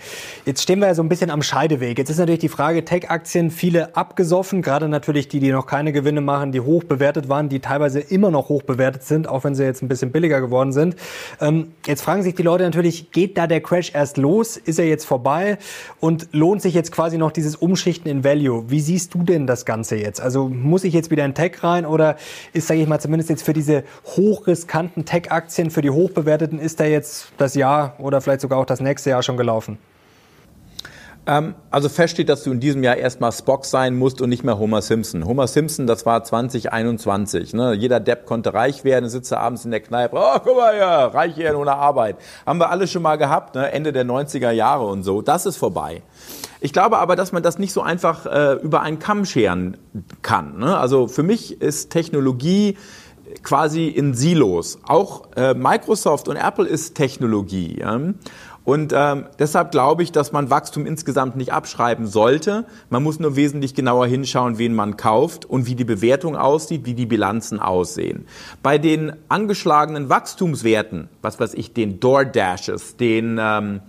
[0.45, 1.97] Jetzt stehen wir ja so ein bisschen am Scheideweg.
[1.97, 6.19] Jetzt ist natürlich die Frage, Tech-Aktien, viele abgesoffen, gerade natürlich die, die noch keine Gewinne
[6.19, 9.63] machen, die hoch bewertet waren, die teilweise immer noch hoch bewertet sind, auch wenn sie
[9.63, 10.97] jetzt ein bisschen billiger geworden sind.
[11.39, 14.57] Ähm, jetzt fragen sich die Leute natürlich, geht da der Crash erst los?
[14.57, 15.57] Ist er jetzt vorbei?
[16.01, 18.69] Und lohnt sich jetzt quasi noch dieses Umschichten in Value?
[18.69, 20.19] Wie siehst du denn das Ganze jetzt?
[20.19, 22.17] Also muss ich jetzt wieder in Tech rein oder
[22.51, 26.85] ist, sage ich mal, zumindest jetzt für diese hochriskanten Tech-Aktien, für die hochbewerteten, ist da
[26.85, 29.77] jetzt das Jahr oder vielleicht sogar auch das nächste Jahr schon gelaufen?
[31.29, 34.43] Ähm, also fest steht, dass du in diesem Jahr erstmal Spock sein musst und nicht
[34.43, 35.25] mehr Homer Simpson.
[35.25, 37.53] Homer Simpson, das war 2021.
[37.53, 37.73] Ne?
[37.73, 40.15] Jeder Depp konnte reich werden, sitzt abends in der Kneipe.
[40.19, 42.15] Oh, guck mal hier, reich werden ohne Arbeit.
[42.47, 43.71] Haben wir alle schon mal gehabt, ne?
[43.71, 45.21] Ende der 90er Jahre und so.
[45.21, 46.01] Das ist vorbei.
[46.61, 49.77] Ich glaube aber, dass man das nicht so einfach äh, über einen Kamm scheren
[50.23, 50.57] kann.
[50.57, 50.75] Ne?
[50.79, 52.75] Also für mich ist Technologie
[53.43, 54.79] quasi in Silos.
[54.83, 57.79] Auch äh, Microsoft und Apple ist Technologie.
[57.79, 57.99] Ja?
[58.69, 62.65] Und ähm, deshalb glaube ich, dass man Wachstum insgesamt nicht abschreiben sollte.
[62.91, 66.93] Man muss nur wesentlich genauer hinschauen, wen man kauft und wie die Bewertung aussieht, wie
[66.93, 68.27] die Bilanzen aussehen.
[68.61, 73.81] Bei den angeschlagenen Wachstumswerten, was weiß ich, den DoorDashes, den ähm,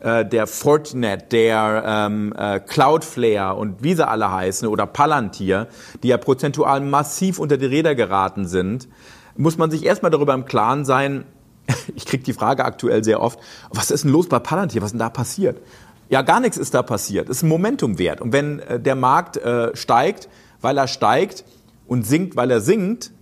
[0.00, 5.66] äh, der Fortinet, der ähm, äh, Cloudflare und wie sie alle heißen oder Palantir,
[6.02, 8.88] die ja prozentual massiv unter die Räder geraten sind,
[9.36, 11.26] muss man sich erstmal darüber im Klaren sein,
[11.94, 13.38] ich kriege die Frage aktuell sehr oft,
[13.70, 15.60] was ist denn los bei Palantir, was ist denn da passiert?
[16.08, 17.30] Ja, gar nichts ist da passiert.
[17.30, 18.20] Es ist ein Momentumwert.
[18.20, 20.28] Und wenn äh, der Markt äh, steigt,
[20.60, 21.44] weil er steigt
[21.86, 23.12] und sinkt, weil er sinkt,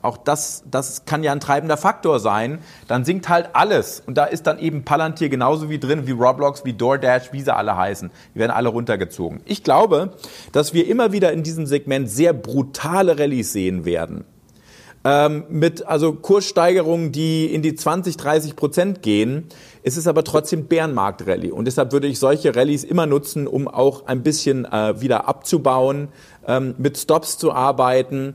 [0.00, 4.02] auch das, das kann ja ein treibender Faktor sein, dann sinkt halt alles.
[4.06, 7.54] Und da ist dann eben Palantir genauso wie drin, wie Roblox, wie DoorDash, wie sie
[7.54, 8.10] alle heißen.
[8.34, 9.40] Die werden alle runtergezogen.
[9.44, 10.14] Ich glaube,
[10.52, 14.24] dass wir immer wieder in diesem Segment sehr brutale Rallyes sehen werden.
[15.10, 19.46] Ähm, mit also Kurssteigerungen, die in die 20, 30 Prozent gehen.
[19.82, 21.50] Es ist aber trotzdem Bärenmarkt-Rallye.
[21.50, 26.08] Und deshalb würde ich solche Rallyes immer nutzen, um auch ein bisschen äh, wieder abzubauen,
[26.46, 28.34] ähm, mit Stops zu arbeiten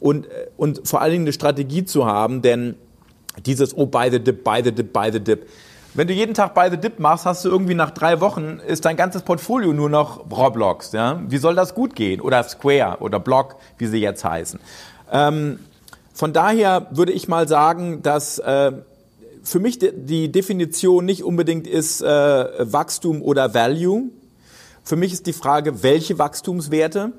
[0.00, 2.74] und, und vor allen Dingen eine Strategie zu haben, denn
[3.44, 5.46] dieses, oh, buy the dip, buy the dip, buy the dip.
[5.94, 8.84] Wenn du jeden Tag buy the dip machst, hast du irgendwie nach drei Wochen, ist
[8.84, 10.90] dein ganzes Portfolio nur noch Roblox.
[10.90, 11.22] Ja?
[11.28, 12.20] Wie soll das gut gehen?
[12.20, 14.58] Oder Square oder Block, wie sie jetzt heißen.
[15.12, 15.60] Ähm,
[16.16, 18.72] von daher würde ich mal sagen, dass äh,
[19.42, 22.06] für mich die Definition nicht unbedingt ist äh,
[22.72, 24.04] Wachstum oder Value.
[24.82, 27.12] Für mich ist die Frage, welche Wachstumswerte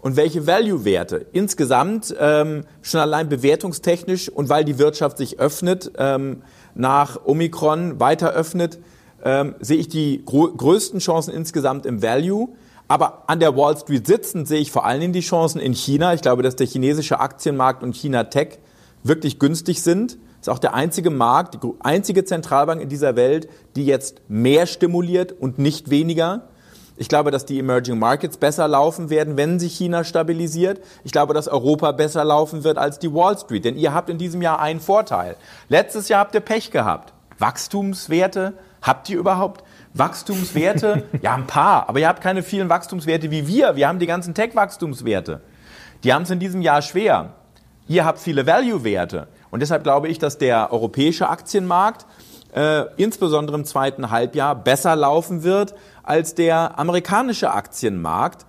[0.00, 1.26] und welche Value-Werte.
[1.32, 6.42] Insgesamt ähm, schon allein bewertungstechnisch und weil die Wirtschaft sich öffnet, ähm,
[6.76, 8.78] nach Omikron weiter öffnet,
[9.24, 12.50] ähm, sehe ich die größten Chancen insgesamt im Value.
[12.88, 16.14] Aber an der Wall Street sitzend sehe ich vor allen Dingen die Chancen in China.
[16.14, 18.58] Ich glaube, dass der chinesische Aktienmarkt und China Tech
[19.02, 20.18] wirklich günstig sind.
[20.40, 25.32] Ist auch der einzige Markt, die einzige Zentralbank in dieser Welt, die jetzt mehr stimuliert
[25.32, 26.48] und nicht weniger.
[26.96, 30.80] Ich glaube, dass die Emerging Markets besser laufen werden, wenn sich China stabilisiert.
[31.04, 33.64] Ich glaube, dass Europa besser laufen wird als die Wall Street.
[33.64, 35.36] Denn ihr habt in diesem Jahr einen Vorteil.
[35.68, 37.12] Letztes Jahr habt ihr Pech gehabt.
[37.38, 38.54] Wachstumswerte
[38.86, 39.64] habt ihr überhaupt?
[39.94, 41.04] Wachstumswerte?
[41.22, 41.88] ja, ein paar.
[41.88, 43.76] Aber ihr habt keine vielen Wachstumswerte wie wir.
[43.76, 45.40] Wir haben die ganzen Tech-Wachstumswerte.
[46.04, 47.34] Die haben es in diesem Jahr schwer.
[47.88, 49.28] Ihr habt viele Value-Werte.
[49.50, 52.06] Und deshalb glaube ich, dass der europäische Aktienmarkt
[52.54, 58.46] äh, insbesondere im zweiten Halbjahr besser laufen wird als der amerikanische Aktienmarkt.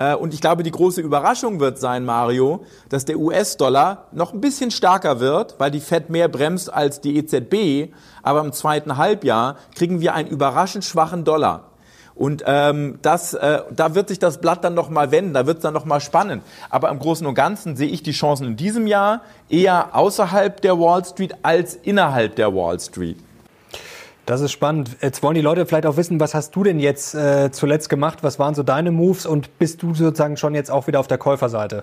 [0.00, 4.40] Äh, und ich glaube, die große Überraschung wird sein, Mario, dass der US-Dollar noch ein
[4.40, 7.92] bisschen stärker wird, weil die Fed mehr bremst als die EZB.
[8.22, 11.66] Aber im zweiten Halbjahr kriegen wir einen überraschend schwachen Dollar.
[12.14, 15.58] Und ähm, das, äh, da wird sich das Blatt dann noch mal wenden, da wird
[15.58, 16.42] es dann noch mal spannend.
[16.68, 20.78] Aber im Großen und Ganzen sehe ich die Chancen in diesem Jahr eher außerhalb der
[20.78, 23.16] Wall Street als innerhalb der Wall Street.
[24.30, 24.90] Das ist spannend.
[25.02, 28.18] Jetzt wollen die Leute vielleicht auch wissen, was hast du denn jetzt äh, zuletzt gemacht?
[28.22, 31.18] Was waren so deine Moves und bist du sozusagen schon jetzt auch wieder auf der
[31.18, 31.82] Käuferseite?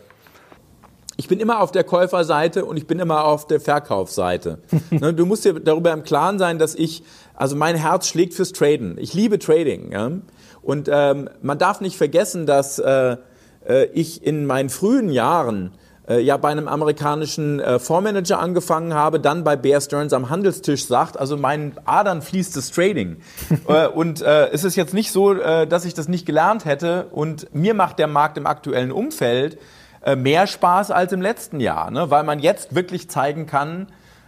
[1.17, 4.59] Ich bin immer auf der Käuferseite und ich bin immer auf der Verkaufsseite.
[4.91, 7.03] Ne, du musst dir darüber im Klaren sein, dass ich,
[7.35, 8.97] also mein Herz schlägt fürs Traden.
[8.97, 9.91] Ich liebe Trading.
[9.91, 10.09] Ja?
[10.61, 13.17] Und ähm, man darf nicht vergessen, dass äh,
[13.67, 15.73] äh ich in meinen frühen Jahren
[16.07, 20.85] äh, ja bei einem amerikanischen äh, Fondsmanager angefangen habe, dann bei Bear Stearns am Handelstisch
[20.85, 23.17] sagt, also meinen Adern fließt das Trading.
[23.67, 27.07] äh, und äh, es ist jetzt nicht so, äh, dass ich das nicht gelernt hätte
[27.11, 29.57] und mir macht der Markt im aktuellen Umfeld
[30.03, 32.09] äh, mehr Spaß als im letzten Jahr, ne?
[32.09, 33.87] weil man jetzt wirklich zeigen kann,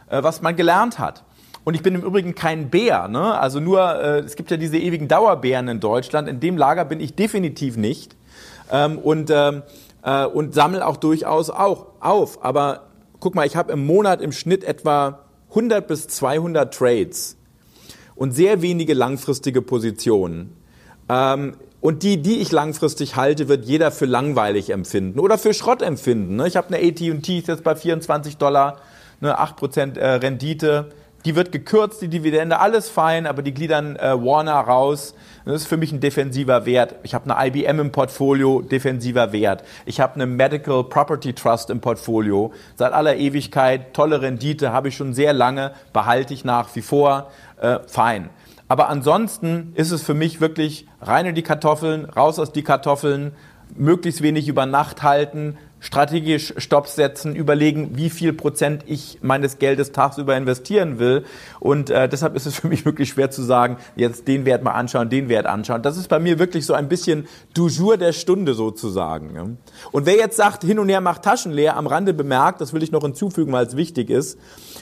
[0.10, 1.24] äh, was man gelernt hat.
[1.64, 3.38] Und ich bin im Übrigen kein Bär, ne?
[3.38, 7.00] also nur, äh, es gibt ja diese ewigen Dauerbären in Deutschland, in dem Lager bin
[7.00, 8.16] ich definitiv nicht.
[8.72, 9.64] Ähm, und ähm,
[10.04, 12.44] äh, und sammle auch durchaus auch auf.
[12.44, 12.88] Aber
[13.20, 17.38] guck mal, ich habe im Monat im Schnitt etwa 100 bis 200 Trades
[18.16, 20.56] und sehr wenige langfristige Positionen.
[21.08, 25.82] Ähm, und die, die ich langfristig halte, wird jeder für langweilig empfinden oder für Schrott
[25.82, 26.36] empfinden.
[26.36, 26.48] Ne?
[26.48, 28.78] Ich habe eine AT&T ist jetzt bei 24 Dollar,
[29.22, 30.90] eine 8% äh, Rendite.
[31.26, 35.16] Die wird gekürzt, die Dividende, alles fein, aber die gliedern äh, Warner raus.
[35.46, 36.96] Das ist für mich ein defensiver Wert.
[37.04, 39.64] Ich habe eine IBM im Portfolio, defensiver Wert.
[39.86, 42.54] Ich habe eine Medical Property Trust im Portfolio.
[42.76, 47.32] Seit aller Ewigkeit, tolle Rendite, habe ich schon sehr lange, behalte ich nach wie vor.
[47.62, 48.30] Äh, fein.
[48.68, 53.32] Aber ansonsten ist es für mich wirklich rein in die Kartoffeln, raus aus die Kartoffeln,
[53.76, 59.92] möglichst wenig über Nacht halten, strategisch Stopps setzen, überlegen, wie viel Prozent ich meines Geldes
[59.92, 61.24] tagsüber investieren will.
[61.60, 64.72] Und äh, deshalb ist es für mich wirklich schwer zu sagen, jetzt den Wert mal
[64.72, 65.82] anschauen, den Wert anschauen.
[65.82, 69.58] Das ist bei mir wirklich so ein bisschen du jour der Stunde sozusagen.
[69.92, 72.84] Und wer jetzt sagt, hin und her macht Taschen leer, am Rande bemerkt, das will
[72.84, 74.38] ich noch hinzufügen, weil es wichtig ist,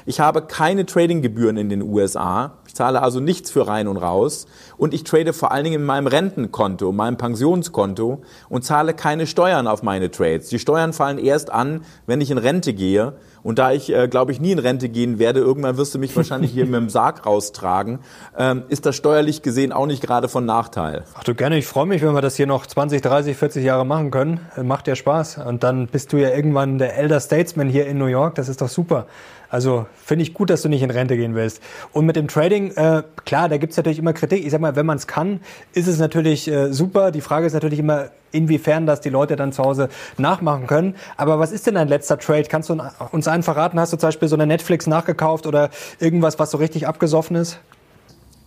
[0.06, 2.54] ich habe keine Tradinggebühren in den USA.
[2.66, 4.46] Ich zahle also nichts für rein und raus.
[4.78, 9.68] Und ich trade vor allen Dingen in meinem Rentenkonto, meinem Pensionskonto und zahle keine Steuern
[9.68, 10.50] auf meine Trades.
[10.50, 13.14] Die Steuern fallen erst an, wenn ich in Rente gehe.
[13.44, 16.16] Und da ich, äh, glaube ich, nie in Rente gehen werde, irgendwann wirst du mich
[16.16, 18.00] wahrscheinlich hier mit dem Sarg raustragen,
[18.38, 21.04] ähm, ist das steuerlich gesehen auch nicht gerade von Nachteil.
[21.16, 23.86] Ach du gerne, ich freue mich, wenn wir das hier noch 20, 30, 40 Jahre
[23.86, 24.40] machen können.
[24.62, 25.40] Macht ja Spaß.
[25.46, 28.36] Und dann bist du ja irgendwann der Elder Statesman hier in New York.
[28.36, 29.06] Das ist doch super.
[29.50, 31.62] Also finde ich gut, dass du nicht in Rente gehen willst.
[31.94, 34.46] Und mit dem Trading, äh, klar, da gibt's natürlich immer Kritik.
[34.46, 35.40] Ich sag mal, wenn man es kann,
[35.74, 37.12] ist es natürlich äh, super.
[37.12, 40.96] Die Frage ist natürlich immer, inwiefern das die Leute dann zu Hause nachmachen können.
[41.16, 42.44] Aber was ist denn dein letzter Trade?
[42.50, 42.78] Kannst du
[43.12, 43.80] uns einen verraten?
[43.80, 45.70] Hast du zum Beispiel so eine Netflix nachgekauft oder
[46.00, 47.60] irgendwas, was so richtig abgesoffen ist?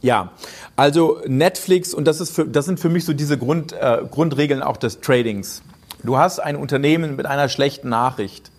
[0.02, 0.30] Ja,
[0.76, 4.62] also Netflix und das ist für, das sind für mich so diese Grund, äh, Grundregeln
[4.62, 5.62] auch des Tradings.
[6.02, 8.50] Du hast ein Unternehmen mit einer schlechten Nachricht.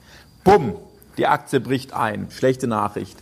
[0.44, 0.76] Bumm,
[1.18, 2.28] die Aktie bricht ein.
[2.30, 3.18] Schlechte Nachricht.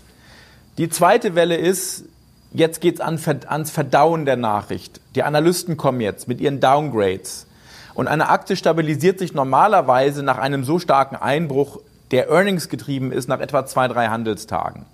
[0.78, 2.04] Die zweite Welle ist,
[2.52, 5.00] jetzt geht's an, ans Verdauen der Nachricht.
[5.15, 7.45] Die Analysten kommen jetzt mit ihren Downgrades.
[7.93, 11.80] Und eine Aktie stabilisiert sich normalerweise nach einem so starken Einbruch,
[12.12, 14.86] der Earnings getrieben ist, nach etwa zwei, drei Handelstagen.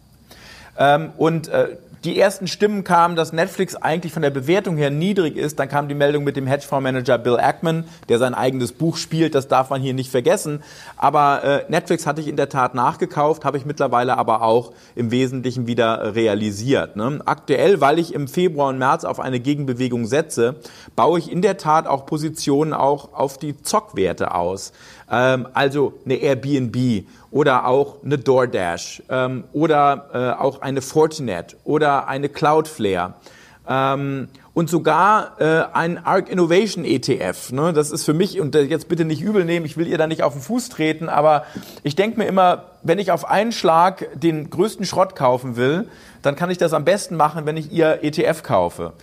[0.78, 5.36] Ähm, und äh, die ersten Stimmen kamen, dass Netflix eigentlich von der Bewertung her niedrig
[5.36, 5.60] ist.
[5.60, 9.34] Dann kam die Meldung mit dem Hedgefondsmanager Bill Ackman, der sein eigenes Buch spielt.
[9.34, 10.62] Das darf man hier nicht vergessen.
[10.98, 15.12] Aber äh, Netflix hatte ich in der Tat nachgekauft, habe ich mittlerweile aber auch im
[15.12, 16.96] Wesentlichen wieder realisiert.
[16.96, 17.22] Ne?
[17.26, 20.56] Aktuell, weil ich im Februar und März auf eine Gegenbewegung setze,
[20.96, 24.74] baue ich in der Tat auch Positionen auch auf die Zockwerte aus.
[25.10, 32.08] Ähm, also eine Airbnb oder auch eine DoorDash ähm, oder äh, auch eine Fortinet oder
[32.08, 33.15] eine Cloudflare.
[33.67, 37.52] Ähm, und sogar äh, ein ARC Innovation ETF.
[37.52, 37.74] Ne?
[37.74, 40.24] Das ist für mich, und jetzt bitte nicht übel nehmen, ich will ihr da nicht
[40.24, 41.46] auf den Fuß treten, aber
[41.84, 45.89] ich denke mir immer, wenn ich auf einen Schlag den größten Schrott kaufen will,
[46.22, 48.94] dann kann ich das am besten machen, wenn ich ihr ETF kaufe.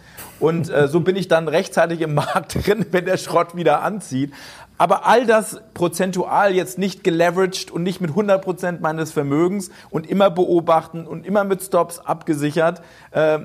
[0.40, 4.32] Und äh, so bin ich dann rechtzeitig im Markt drin, wenn der Schrott wieder anzieht.
[4.78, 10.08] Aber all das prozentual jetzt nicht geleveraged und nicht mit 100 Prozent meines Vermögens und
[10.08, 12.80] immer beobachten und immer mit Stops abgesichert.
[13.10, 13.40] Äh,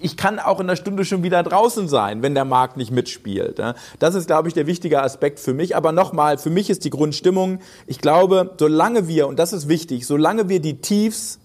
[0.00, 3.60] ich kann auch in einer Stunde schon wieder draußen sein, wenn der Markt nicht mitspielt.
[3.98, 5.76] Das ist, glaube ich, der wichtige Aspekt für mich.
[5.76, 10.06] Aber nochmal, für mich ist die Grundstimmung, ich glaube, solange wir, und das ist wichtig,
[10.06, 11.38] solange wir die Tiefs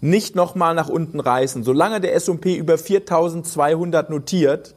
[0.00, 4.74] nicht nochmal nach unten reißen, solange der S&P über 4200 notiert,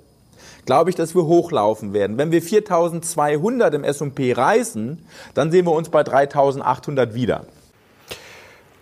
[0.66, 2.18] glaube ich, dass wir hochlaufen werden.
[2.18, 7.46] Wenn wir 4200 im S&P reißen, dann sehen wir uns bei 3800 wieder.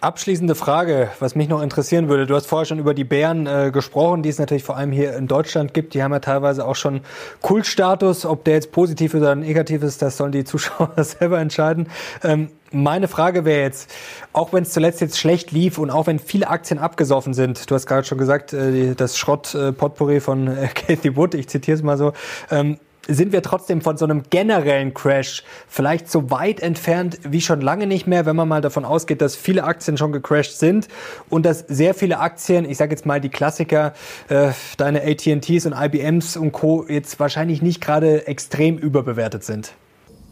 [0.05, 2.27] Abschließende Frage, was mich noch interessieren würde.
[2.27, 5.15] Du hast vorher schon über die Bären äh, gesprochen, die es natürlich vor allem hier
[5.15, 5.95] in Deutschland gibt.
[5.95, 7.01] Die haben ja teilweise auch schon
[7.41, 8.23] Kultstatus.
[8.23, 11.87] Ob der jetzt positiv oder negativ ist, das sollen die Zuschauer selber entscheiden.
[12.23, 13.91] Ähm, meine Frage wäre jetzt,
[14.31, 17.73] auch wenn es zuletzt jetzt schlecht lief und auch wenn viele Aktien abgesoffen sind, du
[17.73, 21.97] hast gerade schon gesagt, äh, das Schrott-Potpourri von äh, Cathy Wood, ich zitiere es mal
[21.97, 22.13] so,
[22.51, 27.61] ähm, sind wir trotzdem von so einem generellen Crash vielleicht so weit entfernt wie schon
[27.61, 30.87] lange nicht mehr, wenn man mal davon ausgeht, dass viele Aktien schon gecrashed sind
[31.29, 33.93] und dass sehr viele Aktien, ich sage jetzt mal die Klassiker,
[34.29, 36.85] äh, deine AT&Ts und IBMs und Co.
[36.87, 39.73] jetzt wahrscheinlich nicht gerade extrem überbewertet sind.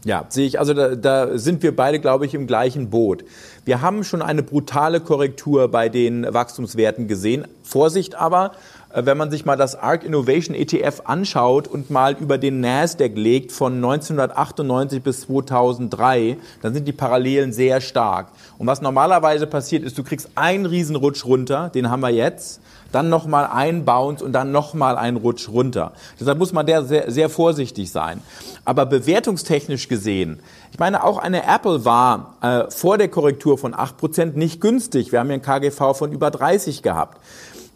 [0.04, 0.58] Ja, sehe ich.
[0.58, 3.24] Also da, da sind wir beide, glaube ich, im gleichen Boot.
[3.64, 7.46] Wir haben schon eine brutale Korrektur bei den Wachstumswerten gesehen.
[7.62, 8.52] Vorsicht aber,
[8.94, 13.52] wenn man sich mal das ARC Innovation ETF anschaut und mal über den Nasdaq legt
[13.52, 18.28] von 1998 bis 2003, dann sind die Parallelen sehr stark.
[18.58, 22.60] Und was normalerweise passiert ist, du kriegst einen Riesenrutsch runter, den haben wir jetzt,
[22.92, 25.92] dann nochmal einen Bounce und dann nochmal einen Rutsch runter.
[26.20, 28.22] Deshalb muss man da sehr, sehr vorsichtig sein.
[28.64, 30.38] Aber bewertungstechnisch gesehen,
[30.70, 35.10] ich meine, auch eine Apple war äh, vor der Korrektur von 8% nicht günstig.
[35.10, 37.18] Wir haben ja ein KGV von über 30 gehabt.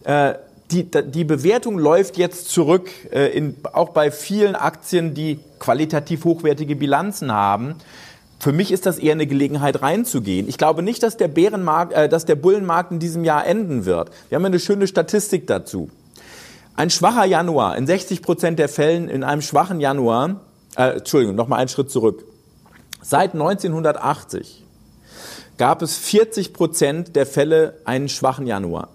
[0.05, 0.35] Äh,
[0.71, 6.77] die, die Bewertung läuft jetzt zurück, äh, in, auch bei vielen Aktien, die qualitativ hochwertige
[6.77, 7.77] Bilanzen haben.
[8.39, 10.49] Für mich ist das eher eine Gelegenheit reinzugehen.
[10.49, 14.11] Ich glaube nicht, dass der Bärenmarkt, äh, dass der Bullenmarkt in diesem Jahr enden wird.
[14.29, 15.91] Wir haben eine schöne Statistik dazu.
[16.77, 20.41] Ein schwacher Januar, in 60 Prozent der Fällen in einem schwachen Januar,
[20.77, 22.25] äh, Entschuldigung, nochmal einen Schritt zurück.
[23.01, 24.65] Seit 1980
[25.57, 28.89] gab es 40 Prozent der Fälle einen schwachen Januar.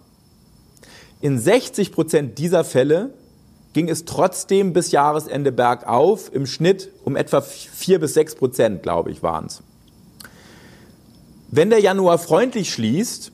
[1.24, 3.14] In 60 Prozent dieser Fälle
[3.72, 9.10] ging es trotzdem bis Jahresende bergauf, im Schnitt um etwa 4 bis 6 Prozent, glaube
[9.10, 9.64] ich, waren es.
[11.50, 13.32] Wenn der Januar freundlich schließt,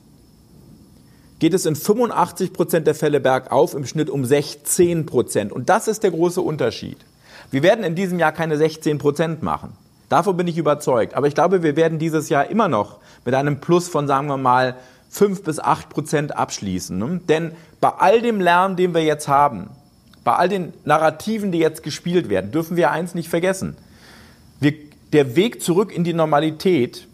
[1.40, 5.50] geht es in 85 Prozent der Fälle bergauf, im Schnitt um 16 Prozent.
[5.50, 6.98] Und das ist der große Unterschied.
[7.50, 9.76] Wir werden in diesem Jahr keine 16 Prozent machen.
[10.08, 11.14] Davon bin ich überzeugt.
[11.14, 14.36] Aber ich glaube, wir werden dieses Jahr immer noch mit einem Plus von, sagen wir
[14.36, 14.76] mal,
[15.10, 16.96] 5 bis 8 Prozent abschließen.
[16.96, 17.20] Ne?
[17.28, 19.70] Denn bei all dem Lärm, den wir jetzt haben,
[20.24, 23.76] bei all den Narrativen, die jetzt gespielt werden, dürfen wir eins nicht vergessen.
[24.60, 24.74] Wir,
[25.12, 27.06] der Weg zurück in die Normalität,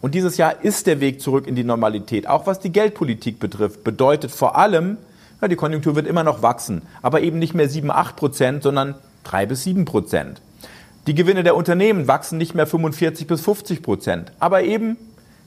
[0.00, 3.82] und dieses Jahr ist der Weg zurück in die Normalität, auch was die Geldpolitik betrifft,
[3.82, 4.98] bedeutet vor allem,
[5.40, 8.94] ja, die Konjunktur wird immer noch wachsen, aber eben nicht mehr 7, 8 Prozent, sondern
[9.24, 10.40] 3 bis 7 Prozent.
[11.06, 14.96] Die Gewinne der Unternehmen wachsen nicht mehr 45 bis 50 Prozent, aber eben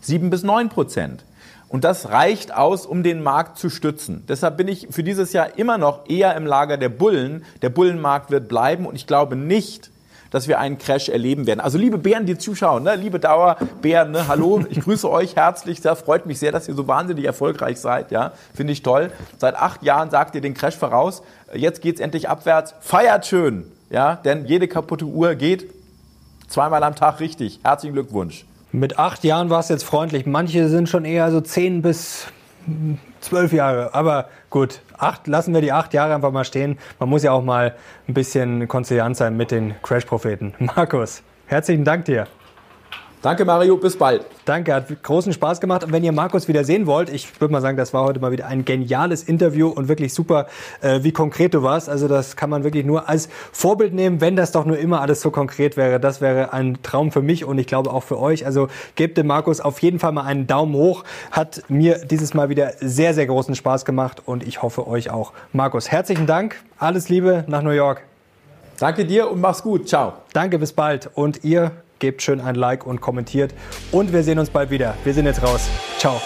[0.02, 1.24] 7 bis 9 Prozent.
[1.72, 4.26] Und das reicht aus, um den Markt zu stützen.
[4.28, 7.46] Deshalb bin ich für dieses Jahr immer noch eher im Lager der Bullen.
[7.62, 9.90] Der Bullenmarkt wird bleiben und ich glaube nicht,
[10.32, 11.62] dass wir einen Crash erleben werden.
[11.62, 12.96] Also liebe Bären, die zuschauen, ne?
[12.96, 14.28] liebe Dauerbären, ne?
[14.28, 15.80] hallo, ich grüße euch herzlich.
[15.80, 18.12] Das freut mich sehr, dass ihr so wahnsinnig erfolgreich seid.
[18.12, 19.12] Ja, Finde ich toll.
[19.38, 21.24] Seit acht Jahren sagt ihr den Crash voraus.
[21.54, 22.76] Jetzt geht's endlich abwärts.
[22.82, 25.70] Feiert schön, ja, denn jede kaputte Uhr geht
[26.50, 27.62] zweimal am Tag richtig.
[27.64, 28.46] Herzlichen Glückwunsch.
[28.72, 30.26] Mit acht Jahren war es jetzt freundlich.
[30.26, 32.28] Manche sind schon eher so zehn bis
[33.20, 33.94] zwölf Jahre.
[33.94, 36.78] Aber gut, acht, lassen wir die acht Jahre einfach mal stehen.
[37.00, 37.76] Man muss ja auch mal
[38.08, 40.54] ein bisschen konziliant sein mit den Crash-Propheten.
[40.60, 42.28] Markus, herzlichen Dank dir.
[43.22, 43.78] Danke, Mario.
[43.78, 44.26] Bis bald.
[44.46, 45.84] Danke, hat großen Spaß gemacht.
[45.84, 48.32] Und wenn ihr Markus wieder sehen wollt, ich würde mal sagen, das war heute mal
[48.32, 50.48] wieder ein geniales Interview und wirklich super,
[50.82, 51.88] äh, wie konkret du warst.
[51.88, 55.22] Also das kann man wirklich nur als Vorbild nehmen, wenn das doch nur immer alles
[55.22, 56.00] so konkret wäre.
[56.00, 58.48] Das wäre ein Traum für mich und ich glaube auch für euch.
[58.48, 61.04] Also gebt dem Markus auf jeden Fall mal einen Daumen hoch.
[61.30, 65.32] Hat mir dieses Mal wieder sehr, sehr großen Spaß gemacht und ich hoffe euch auch.
[65.54, 66.56] Markus, herzlichen Dank.
[66.80, 68.02] Alles Liebe nach New York.
[68.80, 69.88] Danke dir und mach's gut.
[69.88, 70.14] Ciao.
[70.34, 71.12] Danke, bis bald.
[71.14, 71.72] Und ihr
[72.02, 73.54] gebt schön ein Like und kommentiert.
[73.94, 74.96] Und wir sehen uns bald wieder.
[75.06, 75.70] Wir sind jetzt raus.
[75.98, 76.20] Ciao.